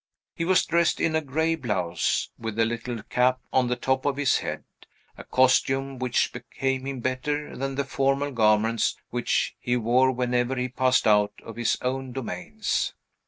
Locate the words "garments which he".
8.31-9.77